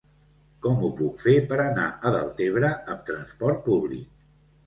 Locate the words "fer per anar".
1.25-1.85